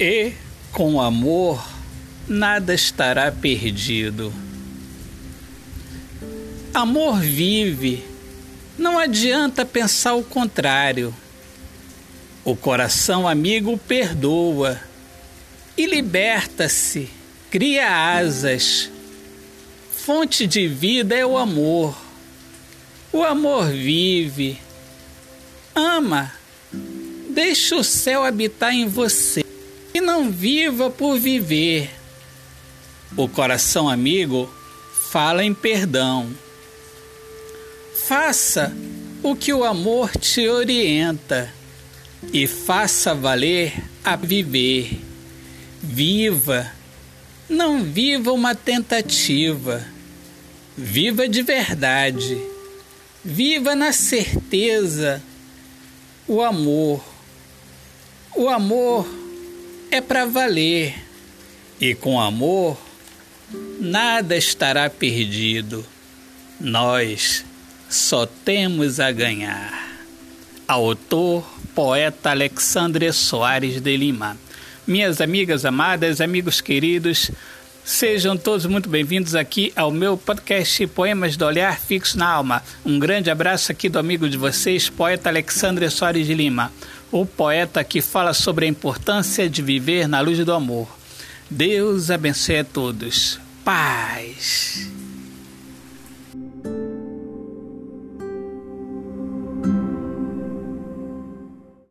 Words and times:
E, 0.00 0.32
com 0.70 1.00
amor, 1.00 1.60
nada 2.28 2.72
estará 2.72 3.32
perdido. 3.32 4.32
Amor 6.72 7.18
vive, 7.18 8.04
não 8.78 8.96
adianta 8.96 9.64
pensar 9.64 10.14
o 10.14 10.22
contrário. 10.22 11.12
O 12.44 12.54
coração 12.54 13.26
amigo 13.26 13.76
perdoa 13.76 14.80
e 15.76 15.84
liberta-se, 15.84 17.10
cria 17.50 18.14
asas. 18.14 18.88
Fonte 19.90 20.46
de 20.46 20.68
vida 20.68 21.16
é 21.16 21.26
o 21.26 21.36
amor. 21.36 21.98
O 23.12 23.24
amor 23.24 23.66
vive. 23.66 24.60
Ama. 25.74 26.32
Deixe 27.30 27.74
o 27.74 27.82
céu 27.82 28.22
habitar 28.24 28.72
em 28.72 28.86
você 28.86 29.47
não 30.18 30.32
viva 30.32 30.90
por 30.90 31.16
viver. 31.16 31.90
O 33.16 33.28
coração 33.28 33.88
amigo 33.88 34.52
fala 35.10 35.44
em 35.44 35.54
perdão. 35.54 36.28
Faça 37.94 38.74
o 39.22 39.36
que 39.36 39.52
o 39.52 39.62
amor 39.62 40.10
te 40.10 40.48
orienta 40.48 41.52
e 42.32 42.48
faça 42.48 43.14
valer 43.14 43.72
a 44.02 44.16
viver. 44.16 45.00
Viva, 45.80 46.68
não 47.48 47.84
viva 47.84 48.32
uma 48.32 48.56
tentativa. 48.56 49.86
Viva 50.76 51.28
de 51.28 51.42
verdade. 51.42 52.36
Viva 53.24 53.76
na 53.76 53.92
certeza. 53.92 55.22
O 56.26 56.42
amor. 56.42 57.04
O 58.34 58.48
amor 58.48 59.27
é 59.90 60.00
para 60.00 60.26
valer. 60.26 60.94
E 61.80 61.94
com 61.94 62.20
amor, 62.20 62.78
nada 63.80 64.36
estará 64.36 64.88
perdido. 64.90 65.84
Nós 66.60 67.44
só 67.88 68.26
temos 68.26 69.00
a 69.00 69.10
ganhar. 69.12 69.86
Autor, 70.66 71.48
poeta 71.74 72.30
Alexandre 72.30 73.12
Soares 73.12 73.80
de 73.80 73.96
Lima. 73.96 74.36
Minhas 74.86 75.20
amigas 75.20 75.64
amadas, 75.64 76.20
amigos 76.20 76.60
queridos, 76.60 77.30
sejam 77.84 78.36
todos 78.36 78.66
muito 78.66 78.88
bem-vindos 78.88 79.34
aqui 79.34 79.72
ao 79.76 79.90
meu 79.90 80.16
podcast 80.16 80.86
Poemas 80.88 81.36
do 81.36 81.44
Olhar 81.44 81.78
Fixo 81.78 82.18
na 82.18 82.26
Alma. 82.26 82.62
Um 82.84 82.98
grande 82.98 83.30
abraço 83.30 83.70
aqui 83.70 83.88
do 83.88 83.98
amigo 83.98 84.28
de 84.28 84.36
vocês, 84.36 84.88
poeta 84.88 85.28
Alexandre 85.28 85.88
Soares 85.90 86.26
de 86.26 86.34
Lima, 86.34 86.72
o 87.10 87.24
poeta 87.24 87.82
que 87.82 88.00
fala 88.00 88.34
sobre 88.34 88.66
a 88.66 88.68
importância 88.68 89.48
de 89.48 89.62
viver 89.62 90.08
na 90.08 90.20
luz 90.20 90.44
do 90.44 90.52
amor. 90.52 90.88
Deus 91.50 92.10
abençoe 92.10 92.58
a 92.58 92.64
todos. 92.64 93.40
Paz. 93.64 94.88